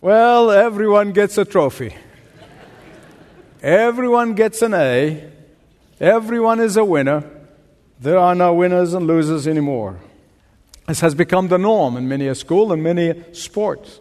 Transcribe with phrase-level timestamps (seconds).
[0.00, 1.92] Well, everyone gets a trophy.
[3.60, 5.28] everyone gets an A.
[5.98, 7.24] Everyone is a winner.
[7.98, 9.98] There are no winners and losers anymore.
[10.86, 13.98] This has become the norm in many a school and many sports.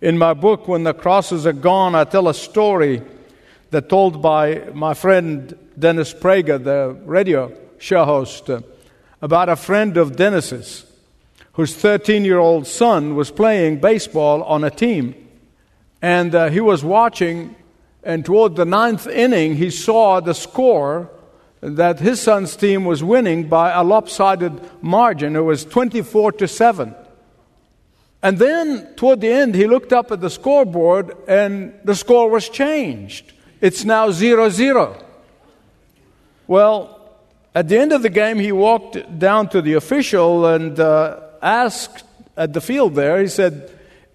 [0.00, 3.00] In my book, When the Crosses Are Gone, I tell a story
[3.70, 8.50] that told by my friend Dennis Prager, the radio show host,
[9.22, 10.89] about a friend of Dennis's
[11.52, 15.14] whose 13 year old son was playing baseball on a team.
[16.02, 17.56] And uh, he was watching,
[18.02, 21.10] and toward the ninth inning, he saw the score
[21.60, 25.36] that his son's team was winning by a lopsided margin.
[25.36, 26.94] It was 24 to 7.
[28.22, 32.48] And then, toward the end, he looked up at the scoreboard and the score was
[32.48, 33.32] changed.
[33.60, 35.04] It's now 0 0.
[36.46, 37.00] Well,
[37.54, 42.04] at the end of the game, he walked down to the official and uh, asked
[42.36, 43.70] at the field there, he said,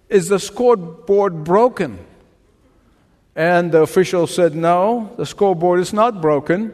[0.08, 1.98] Is the scoreboard broken?
[3.34, 6.72] And the official said, No, the scoreboard is not broken.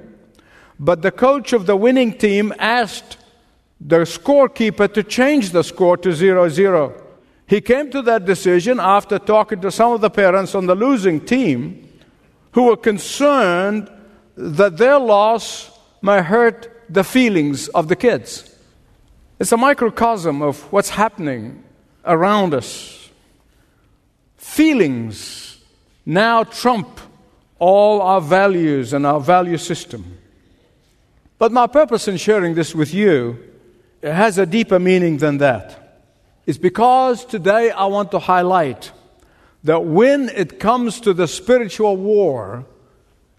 [0.79, 3.19] But the coach of the winning team asked
[3.81, 7.03] the scorekeeper to change the score to 0 0.
[7.47, 11.21] He came to that decision after talking to some of the parents on the losing
[11.21, 11.89] team
[12.53, 13.91] who were concerned
[14.37, 18.52] that their loss may hurt the feelings of the kids.
[19.43, 21.65] It's a microcosm of what's happening
[22.05, 23.11] around us.
[24.37, 25.59] Feelings
[26.07, 27.01] now trump
[27.59, 30.17] all our values and our value system.
[31.39, 33.37] But my purpose in sharing this with you
[34.01, 36.05] has a deeper meaning than that.
[36.47, 38.93] It's because today I want to highlight
[39.65, 42.65] that when it comes to the spiritual war,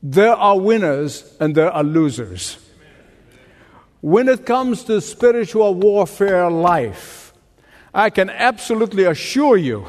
[0.01, 2.57] there are winners and there are losers.
[4.03, 7.33] When it comes to spiritual warfare life,
[7.93, 9.85] I can absolutely assure you,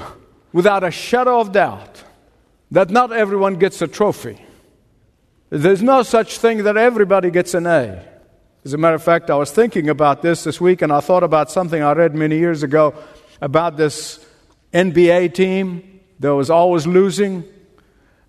[0.52, 2.04] without a shadow of doubt,
[2.70, 4.40] that not everyone gets a trophy.
[5.50, 8.06] There's no such thing that everybody gets an A.
[8.64, 11.24] As a matter of fact, I was thinking about this this week and I thought
[11.24, 12.94] about something I read many years ago
[13.40, 14.24] about this
[14.72, 17.42] NBA team that was always losing.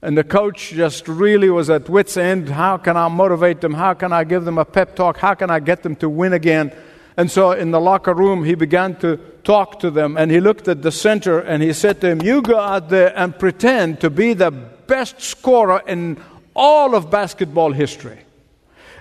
[0.05, 2.49] And the coach just really was at wits' end.
[2.49, 3.73] How can I motivate them?
[3.73, 5.17] How can I give them a pep talk?
[5.17, 6.71] How can I get them to win again?
[7.17, 10.15] And so in the locker room, he began to talk to them.
[10.15, 13.17] And he looked at the center and he said to him, You go out there
[13.17, 16.21] and pretend to be the best scorer in
[16.55, 18.19] all of basketball history.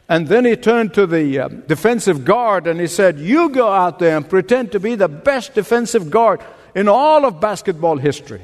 [0.08, 3.98] And then he turned to the uh, defensive guard and he said, You go out
[3.98, 6.40] there and pretend to be the best defensive guard
[6.74, 8.40] in all of basketball history.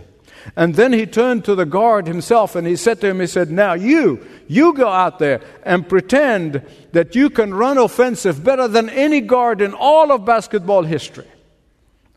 [0.57, 3.51] And then he turned to the guard himself and he said to him, He said,
[3.51, 6.63] Now you, you go out there and pretend
[6.93, 11.29] that you can run offensive better than any guard in all of basketball history.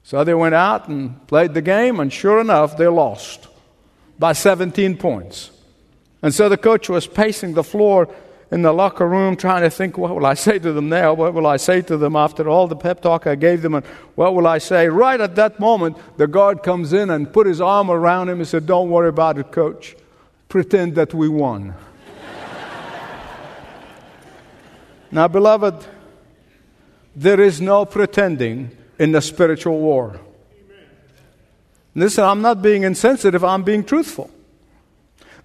[0.04, 3.48] So they went out and played the game, and sure enough, they lost
[4.20, 5.52] by 17 points.
[6.22, 8.14] And so the coach was pacing the floor
[8.54, 11.16] in the locker room trying to think, what will I say to them now?
[11.16, 13.74] What will I say to them after all the pep talk I gave them?
[13.74, 13.84] And
[14.14, 14.88] what will I say?
[14.90, 18.48] Right at that moment, the guard comes in and put his arm around him and
[18.48, 19.96] said, Don't worry about it, coach.
[20.50, 21.74] Pretend that we won.
[25.12, 25.88] now, beloved,
[27.16, 30.20] there is no pretending in the spiritual war.
[31.96, 34.30] Listen, I'm not being insensitive, I'm being truthful.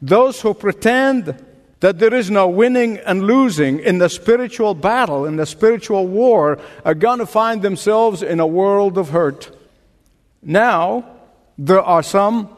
[0.02, 1.42] Those who pretend
[1.80, 6.58] that there is no winning and losing in the spiritual battle, in the spiritual war,
[6.84, 9.56] are going to find themselves in a world of hurt.
[10.42, 11.04] Now,
[11.56, 12.48] there are some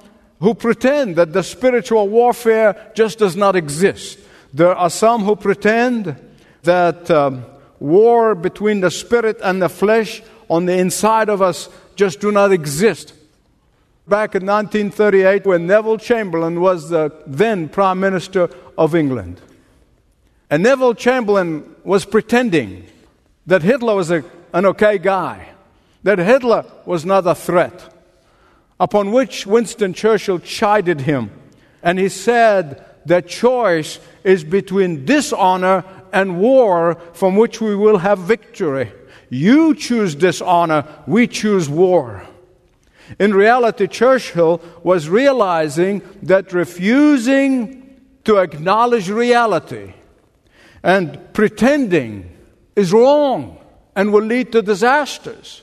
[0.41, 4.19] who pretend that the spiritual warfare just does not exist.
[4.55, 6.17] There are some who pretend
[6.63, 7.45] that um,
[7.79, 12.53] war between the spirit and the flesh on the inside of us just do not
[12.53, 13.15] exist.
[14.11, 19.41] Back in 1938, when Neville Chamberlain was the then Prime Minister of England.
[20.51, 22.87] And Neville Chamberlain was pretending
[23.47, 25.51] that Hitler was a, an okay guy,
[26.03, 27.95] that Hitler was not a threat.
[28.81, 31.31] Upon which Winston Churchill chided him,
[31.81, 38.19] and he said, The choice is between dishonor and war from which we will have
[38.19, 38.91] victory.
[39.29, 42.27] You choose dishonor, we choose war.
[43.19, 49.95] In reality, Churchill was realizing that refusing to acknowledge reality
[50.83, 52.37] and pretending
[52.77, 53.59] is wrong
[53.97, 55.63] and will lead to disasters.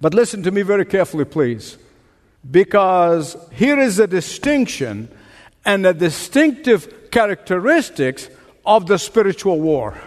[0.00, 1.76] But listen to me very carefully, please,
[2.48, 5.08] because here is a distinction
[5.64, 8.30] and a distinctive characteristics
[8.64, 9.98] of the spiritual war.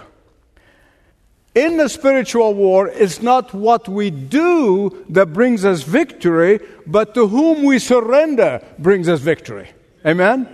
[1.54, 7.28] In the spiritual war, it's not what we do that brings us victory, but to
[7.28, 9.70] whom we surrender brings us victory.
[10.06, 10.48] Amen?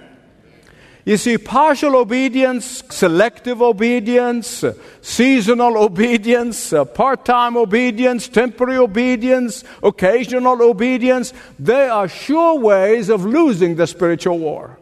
[1.06, 4.66] You see, partial obedience, selective obedience,
[5.02, 13.24] seasonal obedience, uh, part time obedience, temporary obedience, occasional obedience, they are sure ways of
[13.24, 14.80] losing the spiritual war.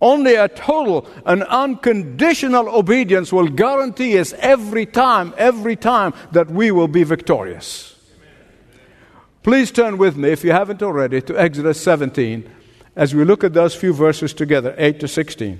[0.00, 6.70] Only a total and unconditional obedience will guarantee us every time, every time that we
[6.70, 7.96] will be victorious.
[9.42, 12.48] Please turn with me, if you haven't already, to Exodus 17
[12.94, 15.58] as we look at those few verses together, 8 to 16.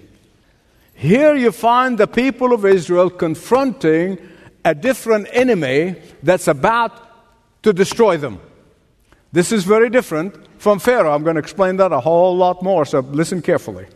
[0.95, 4.19] Here you find the people of Israel confronting
[4.65, 8.41] a different enemy that's about to destroy them.
[9.33, 11.15] This is very different from Pharaoh.
[11.15, 13.87] I'm going to explain that a whole lot more, so listen carefully.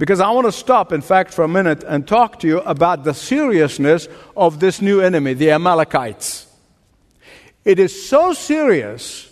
[0.00, 3.04] Because I want to stop, in fact, for a minute and talk to you about
[3.04, 6.46] the seriousness of this new enemy, the Amalekites.
[7.66, 9.30] It is so serious,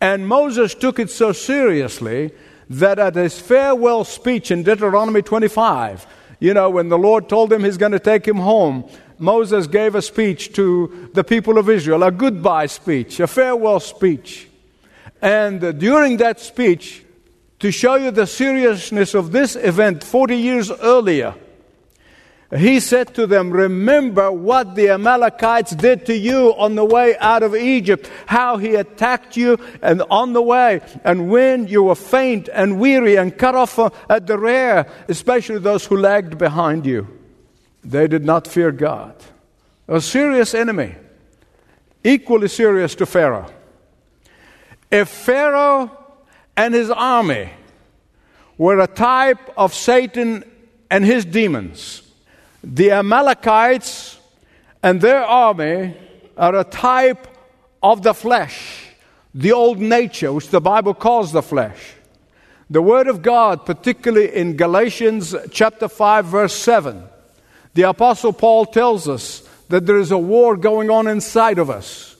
[0.00, 2.30] and Moses took it so seriously
[2.70, 6.06] that at his farewell speech in Deuteronomy 25,
[6.38, 8.88] you know, when the Lord told him he's going to take him home,
[9.18, 14.46] Moses gave a speech to the people of Israel, a goodbye speech, a farewell speech.
[15.20, 17.03] And during that speech,
[17.64, 21.34] to show you the seriousness of this event 40 years earlier,
[22.54, 27.42] he said to them, Remember what the Amalekites did to you on the way out
[27.42, 32.50] of Egypt, how he attacked you and on the way, and when you were faint
[32.52, 33.78] and weary and cut off
[34.10, 37.08] at the rear, especially those who lagged behind you.
[37.82, 39.14] They did not fear God.
[39.88, 40.96] A serious enemy,
[42.04, 43.50] equally serious to Pharaoh.
[44.90, 46.03] If Pharaoh
[46.56, 47.50] and his army
[48.56, 50.44] were a type of Satan
[50.90, 52.02] and his demons,
[52.62, 54.18] the Amalekites
[54.82, 55.96] and their army
[56.36, 57.26] are a type
[57.82, 58.86] of the flesh,
[59.34, 61.94] the old nature, which the Bible calls the flesh.
[62.70, 67.02] The Word of God, particularly in Galatians chapter 5, verse 7,
[67.74, 72.13] the Apostle Paul tells us that there is a war going on inside of us.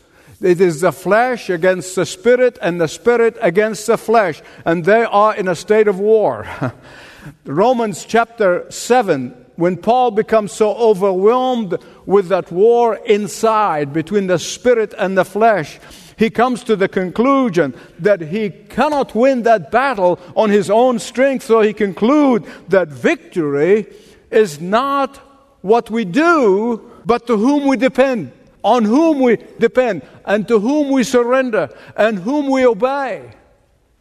[0.44, 5.02] It is the flesh against the spirit and the spirit against the flesh, and they
[5.02, 6.46] are in a state of war.
[7.46, 14.92] Romans chapter 7 when Paul becomes so overwhelmed with that war inside between the spirit
[14.98, 15.78] and the flesh,
[16.18, 21.46] he comes to the conclusion that he cannot win that battle on his own strength,
[21.46, 23.86] so he concludes that victory
[24.30, 25.16] is not
[25.62, 28.32] what we do, but to whom we depend,
[28.64, 33.30] on whom we depend, and to whom we surrender, and whom we obey.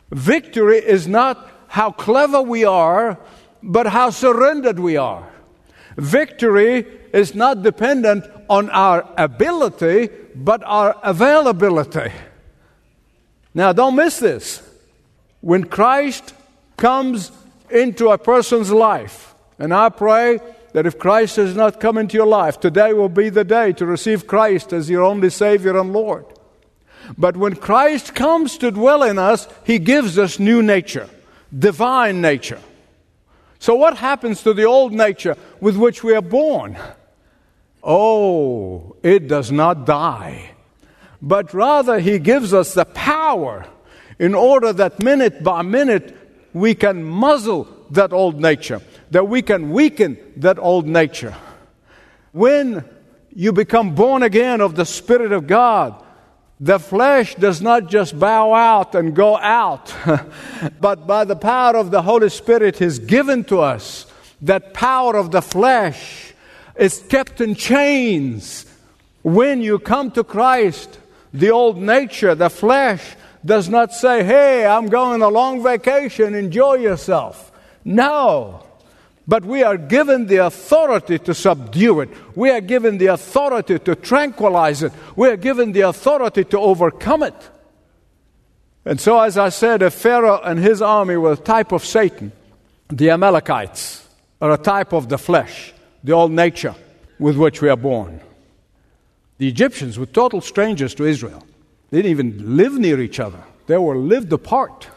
[0.10, 3.20] Victory is not how clever we are,
[3.62, 5.28] but how surrendered we are.
[5.98, 12.12] Victory is not dependent on our ability, but our availability.
[13.54, 14.62] Now, don't miss this.
[15.42, 16.34] When Christ
[16.78, 17.32] comes
[17.70, 20.40] into a person's life, and I pray
[20.74, 23.86] that if Christ has not come into your life, today will be the day to
[23.86, 26.26] receive Christ as your only Savior and Lord.
[27.18, 31.10] But when Christ comes to dwell in us, He gives us new nature,
[31.58, 32.60] divine nature.
[33.60, 36.78] So, what happens to the old nature with which we are born?
[37.84, 40.52] Oh, it does not die,
[41.22, 43.66] but rather He gives us the power
[44.20, 46.18] in order that minute by minute
[46.54, 48.82] we can muzzle that old nature,
[49.14, 51.36] that we can weaken that old nature.
[52.32, 52.84] When
[53.32, 56.04] you become born again of the Spirit of God,
[56.60, 59.94] the flesh does not just bow out and go out,
[60.82, 64.08] but by the power of the Holy Spirit is given to us.
[64.42, 66.34] That power of the flesh
[66.76, 68.66] is kept in chains.
[69.22, 70.98] When you come to Christ,
[71.32, 73.16] the old nature, the flesh,
[73.46, 77.52] does not say, Hey, I'm going on a long vacation, enjoy yourself.
[77.86, 78.64] No.
[79.28, 82.10] But we are given the authority to subdue it.
[82.36, 84.92] We are given the authority to tranquilize it.
[85.16, 87.50] We are given the authority to overcome it.
[88.86, 92.34] And so, as I said, if Pharaoh and his army were a type of Satan,
[92.90, 94.06] the Amalekites
[94.42, 96.76] are a type of the flesh, the old nature
[97.18, 98.20] with which we are born.
[99.38, 101.46] The Egyptians were total strangers to Israel.
[101.92, 104.90] They didn't even live near each other, they were lived apart.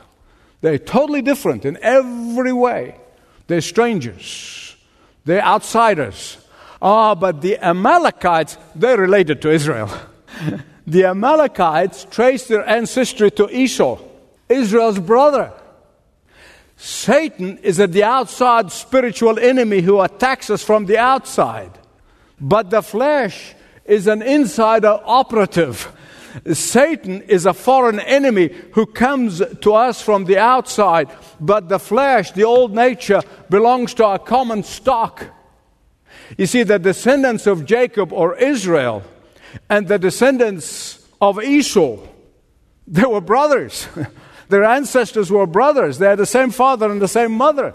[0.63, 2.97] They're totally different in every way.
[3.47, 4.77] They're strangers,
[5.25, 6.39] they're outsiders.
[6.81, 9.91] Ah, but the Amalekites, they're related to Israel.
[10.87, 13.99] the Amalekites trace their ancestry to Esau,
[14.49, 15.53] Israel's brother.
[16.77, 21.71] Satan is at the outside spiritual enemy who attacks us from the outside.
[22.39, 23.55] But the flesh
[23.87, 25.91] is an insider operative.
[26.53, 31.09] Satan is a foreign enemy who comes to us from the outside,
[31.41, 35.27] but the flesh, the old nature, belongs to our common stock.
[36.37, 39.03] You see, the descendants of Jacob or Israel
[39.71, 41.99] and the descendants of Esau,
[42.87, 43.89] they were brothers.
[44.49, 45.99] Their ancestors were brothers.
[45.99, 47.75] They had the same father and the same mother.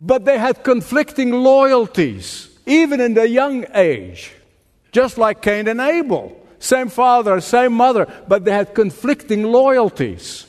[0.00, 4.32] But they had conflicting loyalties, even in their young age,
[4.92, 6.39] just like Cain and Abel.
[6.60, 10.46] Same father, same mother, but they had conflicting loyalties.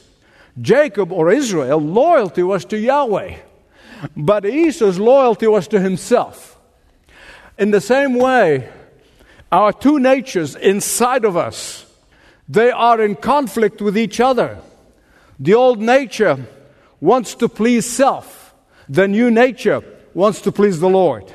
[0.60, 3.38] Jacob or Israel, loyalty was to Yahweh,
[4.16, 6.60] but Esau's loyalty was to himself.
[7.58, 8.70] In the same way,
[9.52, 11.86] our two natures inside of us,
[12.48, 14.60] they are in conflict with each other.
[15.40, 16.46] The old nature
[17.00, 18.54] wants to please self.
[18.90, 19.82] The new nature
[20.14, 21.32] wants to please the Lord.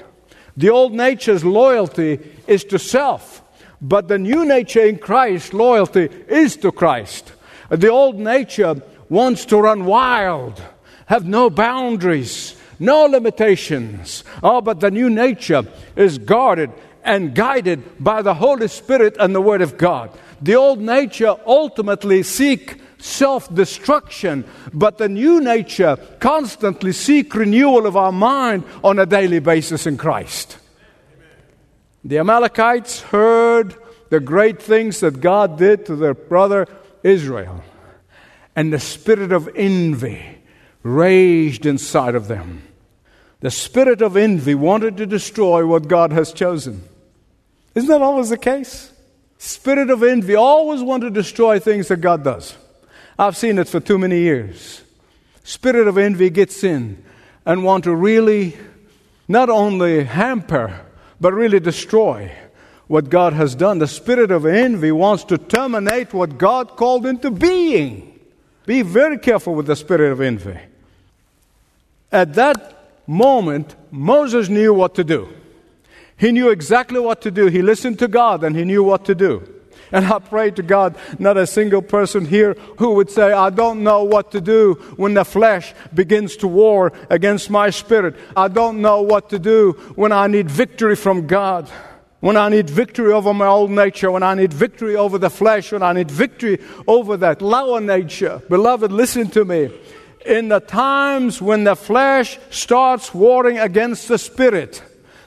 [0.55, 3.43] The old nature's loyalty is to self,
[3.81, 7.33] but the new nature in Christ, loyalty is to Christ.
[7.69, 10.63] The old nature wants to run wild,
[11.07, 14.25] have no boundaries, no limitations.
[14.43, 15.65] Oh, but the new nature
[15.95, 16.71] is guarded
[17.05, 20.11] and guided by the Holy Spirit and the Word of God.
[20.43, 27.97] The old nature ultimately seek self destruction, but the new nature constantly seek renewal of
[27.97, 30.59] our mind on a daily basis in Christ.
[32.07, 33.75] The Amalekites heard
[34.11, 36.69] the great things that God did to their brother
[37.03, 37.65] Israel,
[38.55, 40.25] and the spirit of envy
[40.85, 42.63] raged inside of them.
[43.41, 46.85] The spirit of envy wanted to destroy what God has chosen.
[47.75, 48.93] Isn't that always the case?
[49.39, 52.57] Spirit of envy always want to destroy things that God does.
[53.19, 54.81] I've seen it for too many years.
[55.43, 57.05] Spirit of envy gets in
[57.45, 58.57] and want to really
[59.27, 60.86] not only hamper,
[61.21, 62.33] but really destroy
[62.87, 63.79] what God has done.
[63.79, 68.19] The spirit of envy wants to terminate what God called into being.
[68.65, 70.59] Be very careful with the spirit of envy.
[72.13, 75.29] At that moment, Moses knew what to do.
[76.17, 77.47] He knew exactly what to do.
[77.47, 79.56] He listened to God and he knew what to do.
[79.93, 83.83] And I pray to God, not a single person here who would say, I don't
[83.83, 88.17] know what to do when the flesh begins to war against my spirit.
[88.37, 91.71] I don't know what to do when I need victory from God.
[92.21, 95.71] When I need victory over my old nature, when I need victory over the flesh,
[95.71, 98.43] when I need victory over that lower nature.
[98.49, 99.71] Beloved, listen to me.
[100.25, 104.83] In the times when the flesh starts warring against the spirit,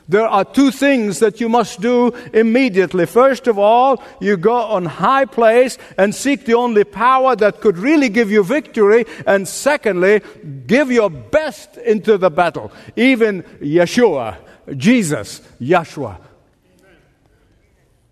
[0.09, 3.05] there are two things that you must do immediately.
[3.05, 7.77] First of all, you go on high place and seek the only power that could
[7.77, 9.05] really give you victory.
[9.27, 10.21] And secondly,
[10.65, 12.71] give your best into the battle.
[12.95, 14.37] Even Yeshua,
[14.75, 16.17] Jesus, Yeshua.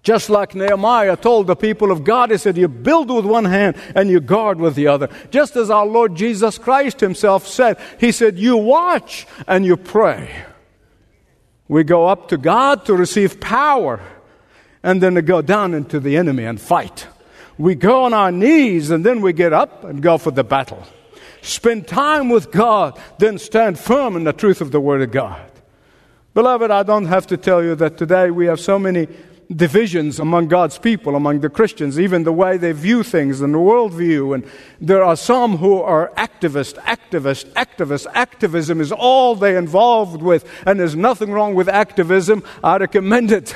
[0.03, 3.75] Just like Nehemiah told the people of God, he said, You build with one hand
[3.95, 5.09] and you guard with the other.
[5.31, 10.45] Just as our Lord Jesus Christ himself said, He said, You watch and you pray.
[11.67, 13.99] We go up to God to receive power,
[14.83, 17.07] and then to go down into the enemy and fight.
[17.57, 20.83] We go on our knees, and then we get up and go for the battle.
[21.41, 25.41] Spend time with God, then stand firm in the truth of the Word of God.
[26.33, 29.07] Beloved, I don't have to tell you that today we have so many
[29.55, 33.59] divisions among God's people, among the Christians, even the way they view things and the
[33.59, 34.35] worldview.
[34.35, 34.49] And
[34.81, 38.07] there are some who are activist, activist, activist.
[38.13, 42.43] Activism is all they're involved with, and there's nothing wrong with activism.
[42.63, 43.55] I recommend it.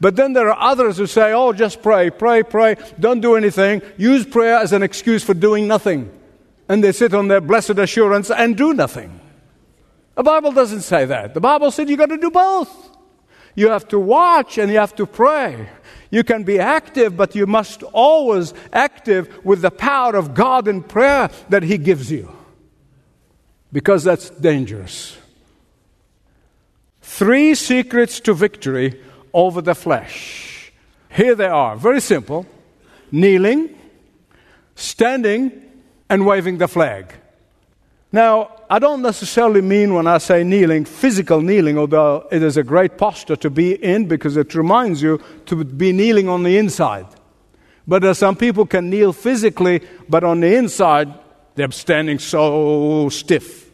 [0.00, 3.82] But then there are others who say, oh, just pray, pray, pray, don't do anything.
[3.96, 6.10] Use prayer as an excuse for doing nothing.
[6.68, 9.20] And they sit on their blessed assurance and do nothing.
[10.14, 11.34] The Bible doesn't say that.
[11.34, 12.97] The Bible said you've got to do both.
[13.58, 15.68] You have to watch and you have to pray.
[16.12, 20.80] You can be active, but you must always active with the power of God in
[20.84, 22.30] prayer that He gives you.
[23.72, 25.18] Because that's dangerous.
[27.02, 29.02] Three secrets to victory
[29.34, 30.70] over the flesh.
[31.10, 31.74] Here they are.
[31.74, 32.46] Very simple
[33.10, 33.76] kneeling,
[34.76, 35.50] standing,
[36.08, 37.12] and waving the flag.
[38.10, 42.62] Now, I don't necessarily mean when I say kneeling, physical kneeling, although it is a
[42.62, 47.06] great posture to be in because it reminds you to be kneeling on the inside.
[47.86, 51.12] But some people can kneel physically, but on the inside,
[51.54, 53.70] they're standing so stiff.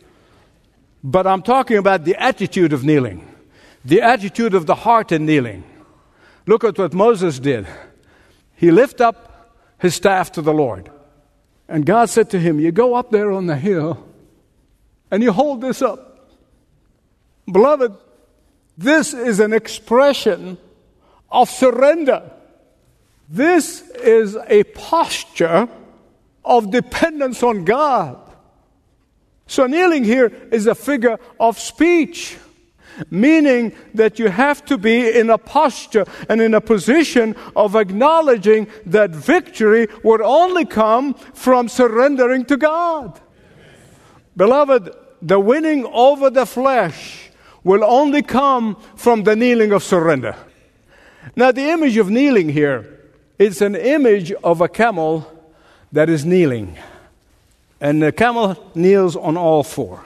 [1.03, 3.29] But I'm talking about the attitude of kneeling,
[3.85, 5.65] the attitude of the heart in kneeling.
[6.47, 7.67] Look at what Moses did.
[8.57, 10.91] He lifted up his staff to the Lord.
[11.69, 14.05] And God said to him, You go up there on the hill
[15.15, 16.29] and you hold this up.
[17.47, 17.95] Beloved,
[18.77, 20.59] this is an expression
[21.31, 22.33] of surrender.
[23.29, 25.69] This is a posture
[26.45, 28.19] of dependence on God.
[29.47, 32.37] So, kneeling here is a figure of speech,
[33.09, 38.67] meaning that you have to be in a posture and in a position of acknowledging
[38.87, 43.21] that victory would only come from surrendering to God.
[44.37, 47.31] Beloved, the winning over the flesh
[47.65, 50.37] will only come from the kneeling of surrender.
[51.35, 53.01] Now, the image of kneeling here
[53.39, 55.27] is an image of a camel
[55.91, 56.77] that is kneeling.
[57.81, 60.05] And the camel kneels on all four.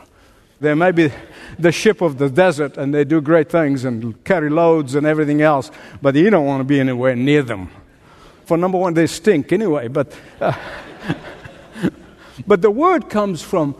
[0.60, 1.12] They may be
[1.58, 5.42] the ship of the desert and they do great things and carry loads and everything
[5.42, 5.70] else,
[6.00, 7.70] but you don't want to be anywhere near them.
[8.44, 10.52] For number one, they stink anyway, but, uh,
[12.46, 13.74] but the word comes from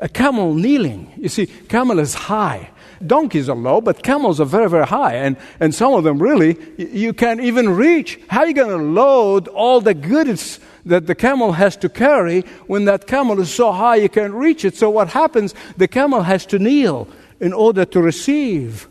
[0.00, 1.12] a camel kneeling.
[1.16, 2.70] You see, camel is high.
[3.04, 5.14] Donkeys are low, but camels are very, very high.
[5.14, 8.18] And, and some of them really, you can't even reach.
[8.28, 12.42] How are you going to load all the goods that the camel has to carry
[12.66, 14.76] when that camel is so high you can't reach it?
[14.76, 15.54] So what happens?
[15.76, 17.08] The camel has to kneel
[17.40, 18.88] in order to receive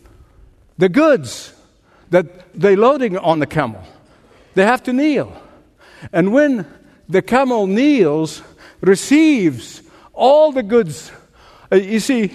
[0.78, 1.54] the goods
[2.10, 3.84] that they're loading on the camel.
[4.54, 5.36] They have to kneel.
[6.12, 6.68] And when
[7.10, 8.42] the camel kneels,
[8.84, 9.82] receives
[10.14, 11.12] all the goods.
[11.72, 12.32] Uh, you see,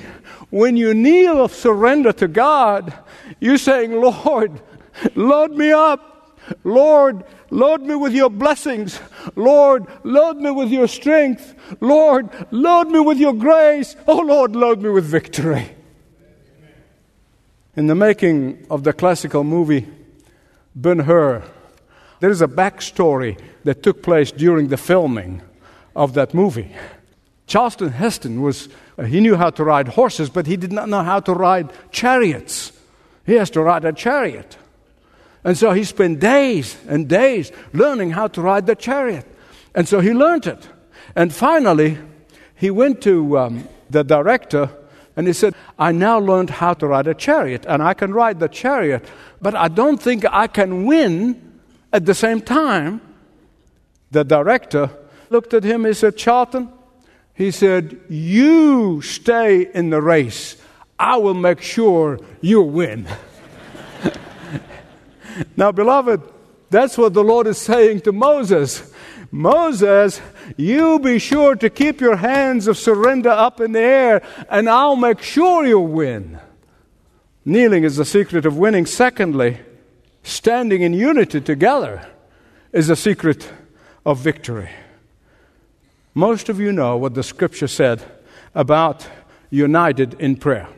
[0.51, 2.93] when you kneel of surrender to God,
[3.41, 4.61] you're saying, Lord,
[5.15, 6.41] load me up.
[6.65, 9.01] Lord, load me with your blessings.
[9.37, 11.55] Lord, load me with your strength.
[11.81, 13.97] Lord, load me with your grace.
[14.07, 15.71] Oh, Lord, load me with victory.
[17.77, 19.87] In the making of the classical movie
[20.75, 21.45] Ben Hur,
[22.21, 25.43] there is a backstory that took place during the filming
[25.95, 26.75] of that movie.
[27.49, 31.03] Charlton Heston was, uh, he knew how to ride horses, but he did not know
[31.03, 32.73] how to ride chariots.
[33.27, 34.57] He has to ride a chariot.
[35.43, 39.27] And so he spent days and days learning how to ride the chariot.
[39.75, 40.69] And so he learned it.
[41.17, 41.99] And finally,
[42.55, 44.71] he went to um, the director
[45.17, 48.39] and he said, I now learned how to ride a chariot, and I can ride
[48.39, 49.05] the chariot,
[49.43, 51.61] but I don't think I can win
[51.93, 53.01] at the same time.
[54.13, 54.91] The director
[55.29, 56.69] looked at him and said, Charlton,
[57.39, 60.57] he said, You stay in the race.
[60.99, 63.07] I will make sure you win.
[65.57, 66.21] now, beloved,
[66.69, 68.93] that's what the Lord is saying to Moses.
[69.31, 70.21] Moses,
[70.57, 74.97] you be sure to keep your hands of surrender up in the air, and I'll
[74.97, 76.41] make sure you'll win.
[77.45, 78.85] Kneeling is the secret of winning.
[78.85, 79.61] Secondly,
[80.25, 82.05] standing in unity together
[82.73, 83.49] is the secret
[84.05, 84.71] of victory.
[86.15, 88.03] Most of you know what the scripture said
[88.55, 89.07] about
[89.51, 90.69] united in prayer.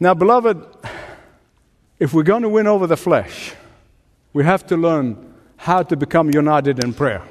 [0.00, 0.64] Now, beloved,
[1.98, 3.54] if we're going to win over the flesh,
[4.32, 7.22] we have to learn how to become united in prayer.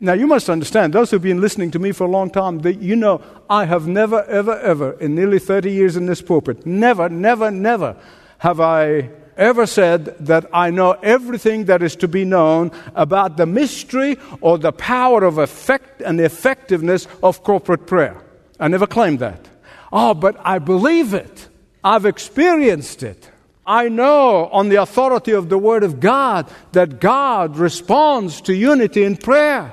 [0.00, 2.80] Now, you must understand, those who've been listening to me for a long time, that
[2.80, 7.08] you know I have never, ever, ever, in nearly 30 years in this pulpit, never,
[7.08, 7.96] never, never
[8.38, 13.46] have I ever said that I know everything that is to be known about the
[13.46, 18.22] mystery or the power of effect and the effectiveness of corporate prayer.
[18.58, 19.48] I never claimed that.
[19.92, 21.48] Oh, but I believe it.
[21.84, 23.30] I've experienced it.
[23.66, 29.04] I know on the authority of the Word of God that God responds to unity
[29.04, 29.72] in prayer.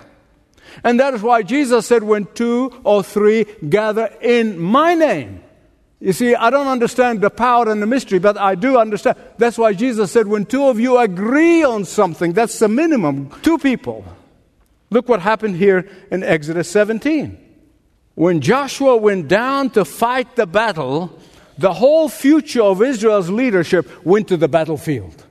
[0.84, 5.44] And that is why Jesus said, When two or three gather in my name,
[6.00, 9.18] you see, I don't understand the power and the mystery, but I do understand.
[9.38, 13.30] That's why Jesus said, when two of you agree on something, that's the minimum.
[13.42, 14.06] Two people.
[14.90, 17.38] Look what happened here in Exodus 17.
[18.16, 21.20] When Joshua went down to fight the battle,
[21.58, 25.26] the whole future of Israel's leadership went to the battlefield.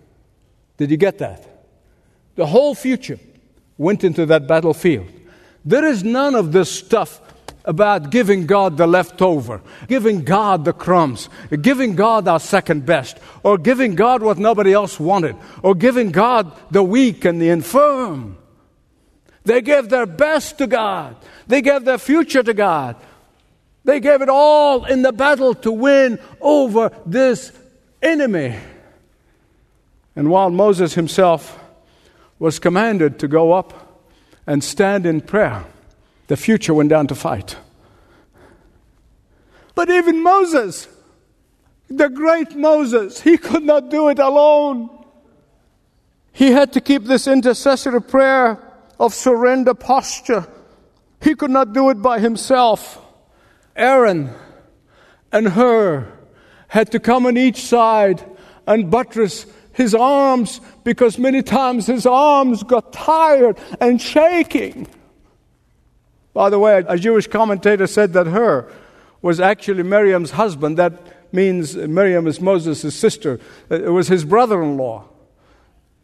[0.76, 1.66] Did you get that?
[2.36, 3.18] The whole future
[3.78, 5.08] went into that battlefield.
[5.64, 7.20] There is none of this stuff
[7.68, 11.28] about giving God the leftover, giving God the crumbs,
[11.60, 16.50] giving God our second best, or giving God what nobody else wanted, or giving God
[16.70, 18.38] the weak and the infirm.
[19.44, 21.14] They gave their best to God,
[21.46, 22.96] they gave their future to God.
[23.84, 27.52] They gave it all in the battle to win over this
[28.02, 28.54] enemy.
[30.14, 31.58] And while Moses himself
[32.38, 34.02] was commanded to go up
[34.46, 35.64] and stand in prayer,
[36.28, 37.56] the future went down to fight.
[39.74, 40.88] But even Moses,
[41.88, 44.90] the great Moses, he could not do it alone.
[46.32, 48.62] He had to keep this intercessory prayer
[49.00, 50.46] of surrender posture.
[51.20, 53.00] He could not do it by himself.
[53.74, 54.30] Aaron
[55.32, 56.12] and Hur
[56.68, 58.24] had to come on each side
[58.66, 64.86] and buttress his arms because many times his arms got tired and shaking.
[66.38, 68.70] By the way, a Jewish commentator said that Hur
[69.20, 70.76] was actually Miriam's husband.
[70.76, 73.40] That means Miriam is Moses' sister.
[73.68, 75.08] It was his brother in law.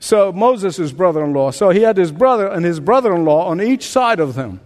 [0.00, 1.52] So Moses' brother in law.
[1.52, 4.58] So he had his brother and his brother in law on each side of him.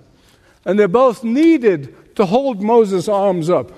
[0.64, 3.70] And they both needed to hold Moses' arms up.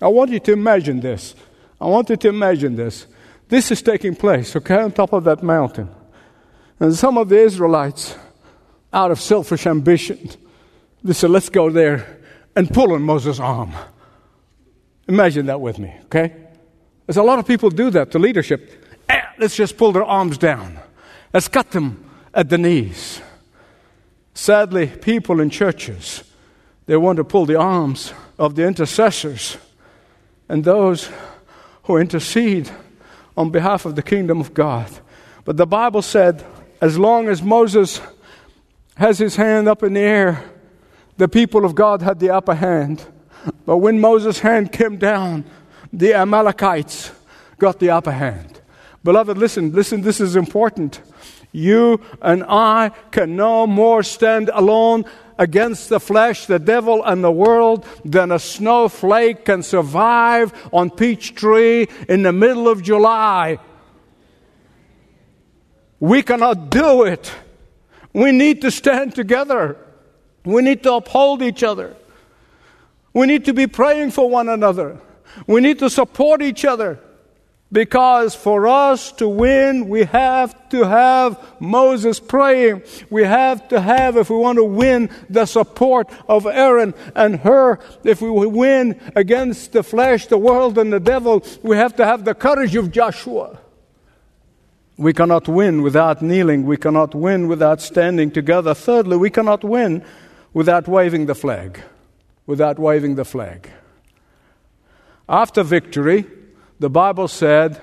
[0.00, 1.34] I want you to imagine this.
[1.78, 3.06] I want you to imagine this.
[3.50, 5.90] This is taking place, okay, on top of that mountain.
[6.80, 8.16] And some of the Israelites,
[8.92, 10.30] out of selfish ambition,
[11.02, 12.18] they said, let's go there
[12.56, 13.72] and pull on Moses' arm.
[15.06, 16.34] Imagine that with me, okay?
[17.06, 18.84] There's a lot of people do that to leadership.
[19.08, 20.78] Eh, let's just pull their arms down.
[21.32, 23.20] Let's cut them at the knees.
[24.34, 26.24] Sadly, people in churches,
[26.86, 29.56] they want to pull the arms of the intercessors
[30.48, 31.10] and those
[31.84, 32.70] who intercede
[33.36, 34.90] on behalf of the kingdom of God.
[35.44, 36.44] But the Bible said,
[36.80, 38.00] as long as Moses
[38.98, 40.44] has his hand up in the air,
[41.16, 43.06] the people of God had the upper hand.
[43.64, 45.44] But when Moses' hand came down,
[45.92, 47.12] the Amalekites
[47.58, 48.60] got the upper hand.
[49.04, 51.00] Beloved, listen, listen, this is important.
[51.52, 55.04] You and I can no more stand alone
[55.38, 61.86] against the flesh, the devil, and the world than a snowflake can survive on Peachtree
[62.08, 63.60] in the middle of July.
[66.00, 67.32] We cannot do it.
[68.12, 69.76] We need to stand together.
[70.44, 71.96] We need to uphold each other.
[73.12, 75.00] We need to be praying for one another.
[75.46, 77.00] We need to support each other.
[77.70, 82.82] Because for us to win, we have to have Moses praying.
[83.10, 87.78] We have to have, if we want to win, the support of Aaron and Hur.
[88.04, 92.24] If we win against the flesh, the world, and the devil, we have to have
[92.24, 93.58] the courage of Joshua.
[94.98, 96.66] We cannot win without kneeling.
[96.66, 98.74] We cannot win without standing together.
[98.74, 100.04] Thirdly, we cannot win
[100.52, 101.80] without waving the flag.
[102.46, 103.70] Without waving the flag.
[105.28, 106.26] After victory,
[106.80, 107.80] the Bible said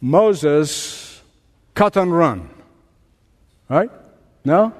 [0.00, 1.22] Moses
[1.74, 2.50] cut and run.
[3.68, 3.90] Right?
[4.44, 4.74] No?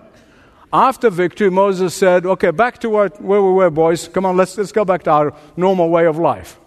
[0.72, 4.09] After victory, Moses said, okay, back to where, where we were, boys.
[4.09, 6.59] Come on, let's, let's go back to our normal way of life.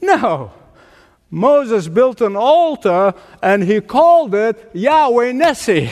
[0.00, 0.52] No.
[1.34, 5.90] Moses built an altar and he called it Yahweh Nissi.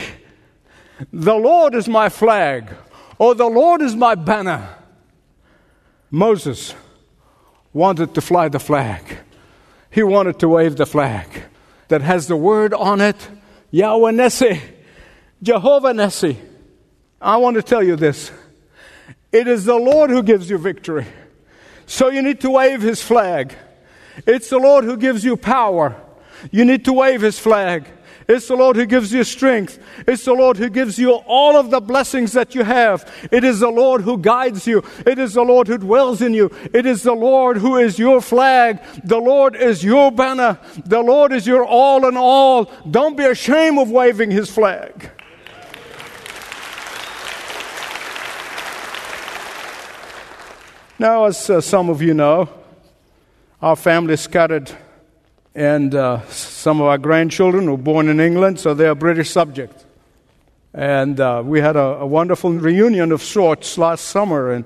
[1.11, 2.73] The Lord is my flag,
[3.17, 4.69] or the Lord is my banner.
[6.09, 6.73] Moses
[7.73, 9.17] wanted to fly the flag.
[9.91, 11.27] He wanted to wave the flag
[11.89, 13.17] that has the word on it
[13.69, 14.61] Yahweh Nissi,
[15.41, 16.37] Jehovah Nissi.
[17.19, 18.31] I want to tell you this
[19.33, 21.05] it is the Lord who gives you victory.
[21.85, 23.53] So you need to wave his flag.
[24.25, 25.95] It's the Lord who gives you power.
[26.51, 27.87] You need to wave his flag.
[28.27, 29.79] It's the Lord who gives you strength.
[30.07, 33.11] It's the Lord who gives you all of the blessings that you have.
[33.31, 34.83] It is the Lord who guides you.
[35.05, 36.49] It is the Lord who dwells in you.
[36.73, 38.79] It is the Lord who is your flag.
[39.03, 40.57] The Lord is your banner.
[40.85, 42.71] The Lord is your all in all.
[42.89, 45.09] Don't be ashamed of waving his flag.
[50.97, 52.47] Now, as uh, some of you know,
[53.63, 54.69] our family scattered
[55.55, 59.85] and uh, some of our grandchildren were born in England, so they are British subjects.
[60.73, 64.51] And uh, we had a, a, wonderful reunion of sorts last summer.
[64.51, 64.65] And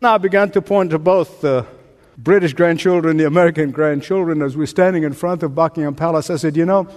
[0.00, 1.66] I began to point to both the
[2.16, 6.30] British grandchildren and the American grandchildren as we're standing in front of Buckingham Palace.
[6.30, 6.88] I said, You know,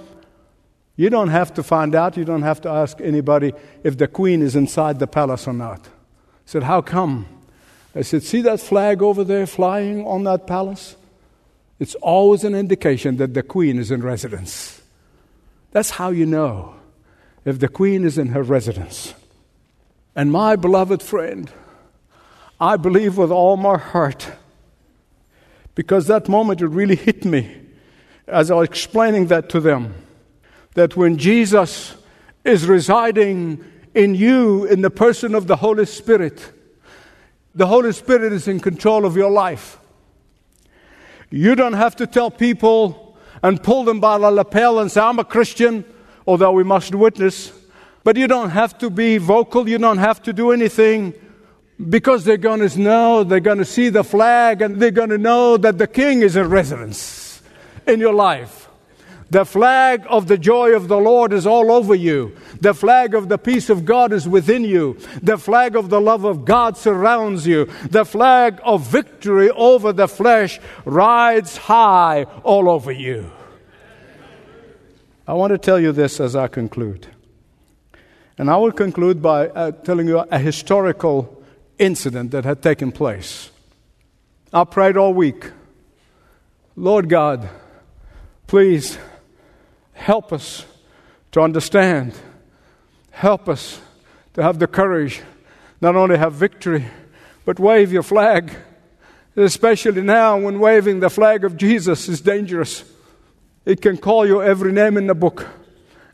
[0.95, 3.51] you don't have to find out, you don't have to ask anybody
[3.83, 5.85] if the Queen is inside the palace or not.
[5.85, 5.89] I
[6.45, 7.25] said, How come?
[7.93, 10.95] I said, See that flag over there flying on that palace?
[11.79, 14.81] It's always an indication that the queen is in residence.
[15.71, 16.75] That's how you know
[17.45, 19.13] if the queen is in her residence.
[20.15, 21.49] And my beloved friend,
[22.59, 24.29] I believe with all my heart,
[25.73, 27.61] because that moment it really hit me
[28.27, 29.95] as I was explaining that to them,
[30.75, 31.95] that when Jesus
[32.43, 33.63] is residing
[33.95, 36.51] in you in the person of the Holy Spirit,
[37.55, 39.78] the Holy Spirit is in control of your life.
[41.29, 45.19] You don't have to tell people and pull them by the lapel and say, I'm
[45.19, 45.85] a Christian,
[46.25, 47.53] although we must witness.
[48.03, 51.13] But you don't have to be vocal, you don't have to do anything
[51.89, 55.17] because they're going to know, they're going to see the flag, and they're going to
[55.17, 57.41] know that the king is in residence
[57.87, 58.68] in your life.
[59.29, 62.35] The flag of the joy of the Lord is all over you.
[62.61, 64.97] The flag of the peace of God is within you.
[65.21, 67.65] The flag of the love of God surrounds you.
[67.89, 73.31] The flag of victory over the flesh rides high all over you.
[75.27, 77.05] I want to tell you this as I conclude.
[78.39, 81.43] And I will conclude by uh, telling you a historical
[81.77, 83.51] incident that had taken place.
[84.51, 85.51] I prayed all week
[86.75, 87.49] Lord God,
[88.47, 88.97] please
[90.09, 90.65] help us
[91.31, 92.17] to understand,
[93.11, 93.79] help us
[94.33, 95.21] to have the courage
[95.81, 96.83] not only have victory,
[97.45, 98.51] but wave your flag.
[99.35, 102.83] Especially now, when waving the flag of Jesus is dangerous,
[103.65, 105.45] it can call you every name in the book.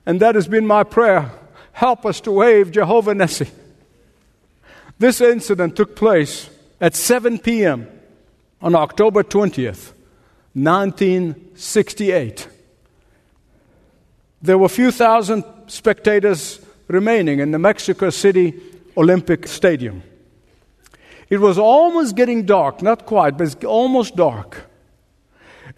[0.05, 1.31] And that has been my prayer.
[1.71, 3.49] Help us to wave Jehovah Nissi.
[4.99, 6.49] This incident took place
[6.81, 7.87] at 7 p.m.
[8.61, 9.93] on October 20th,
[10.51, 12.49] 1968.
[14.41, 18.53] There were a few thousand spectators remaining in the Mexico City
[18.97, 20.03] Olympic Stadium.
[21.29, 24.69] It was almost getting dark, not quite, but it's almost dark.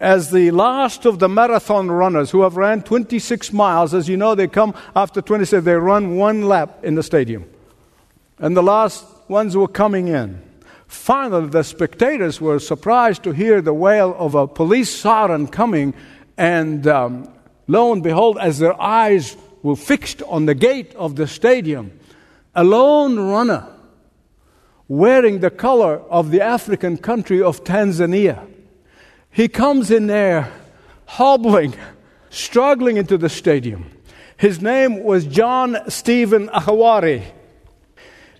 [0.00, 4.34] As the last of the marathon runners who have ran 26 miles, as you know,
[4.34, 7.48] they come after 26, they run one lap in the stadium.
[8.38, 10.40] And the last ones were coming in.
[10.86, 15.94] Finally, the spectators were surprised to hear the wail of a police siren coming,
[16.36, 17.28] and um,
[17.68, 21.92] lo and behold, as their eyes were fixed on the gate of the stadium,
[22.54, 23.68] a lone runner
[24.88, 28.48] wearing the color of the African country of Tanzania.
[29.30, 30.50] He comes in there
[31.04, 31.74] hobbling,
[32.30, 33.90] struggling into the stadium.
[34.36, 37.22] His name was John Stephen Akhwari.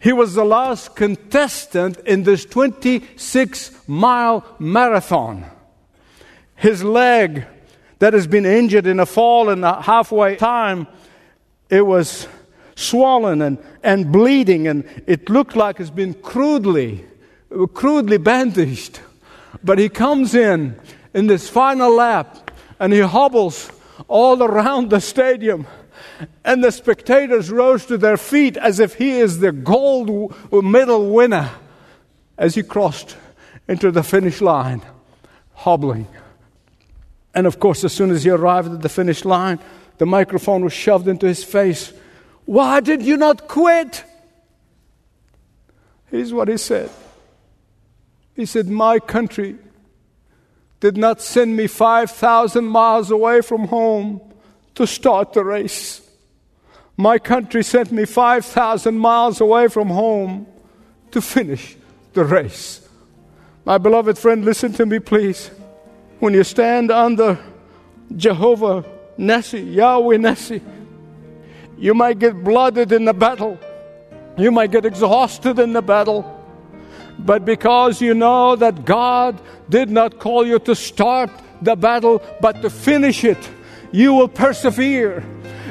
[0.00, 5.44] He was the last contestant in this 26 mile marathon.
[6.54, 7.46] His leg
[7.98, 10.86] that has been injured in a fall in the halfway time,
[11.68, 12.28] it was
[12.74, 17.04] swollen and, and bleeding, and it looked like it's been crudely,
[17.74, 19.00] crudely bandaged.
[19.64, 20.78] But he comes in
[21.12, 23.70] in this final lap and he hobbles
[24.06, 25.66] all around the stadium
[26.44, 31.50] and the spectators rose to their feet as if he is the gold medal winner
[32.36, 33.16] as he crossed
[33.66, 34.82] into the finish line,
[35.54, 36.06] hobbling.
[37.38, 39.60] And of course, as soon as he arrived at the finish line,
[39.98, 41.92] the microphone was shoved into his face.
[42.46, 44.02] Why did you not quit?
[46.10, 46.90] Here's what he said
[48.34, 49.56] He said, My country
[50.80, 54.20] did not send me 5,000 miles away from home
[54.74, 56.00] to start the race.
[56.96, 60.48] My country sent me 5,000 miles away from home
[61.12, 61.76] to finish
[62.14, 62.80] the race.
[63.64, 65.52] My beloved friend, listen to me, please.
[66.20, 67.38] When you stand under
[68.16, 68.84] Jehovah
[69.16, 70.60] Nissi, Yahweh Nissi,
[71.78, 73.58] you might get blooded in the battle.
[74.36, 76.34] You might get exhausted in the battle.
[77.20, 81.30] But because you know that God did not call you to start
[81.62, 83.38] the battle, but to finish it,
[83.92, 85.24] you will persevere.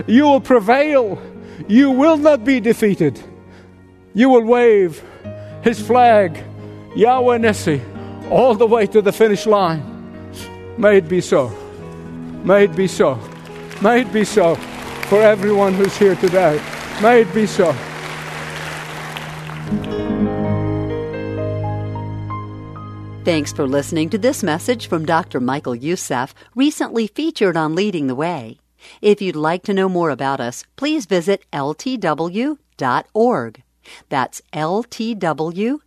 [0.05, 1.21] You will prevail.
[1.67, 3.21] You will not be defeated.
[4.13, 5.03] You will wave
[5.61, 6.41] his flag,
[6.95, 7.81] Yahweh Nissi,
[8.31, 9.96] all the way to the finish line.
[10.77, 11.49] May it be so.
[12.43, 13.15] May it be so.
[13.81, 14.55] May it be so
[15.09, 16.61] for everyone who's here today.
[17.01, 17.73] May it be so.
[23.25, 25.41] Thanks for listening to this message from Dr.
[25.41, 28.59] Michael Youssef, recently featured on Leading the Way.
[29.01, 32.57] If you'd like to know more about us, please visit ltw.org.
[34.09, 35.83] That's ltw.org.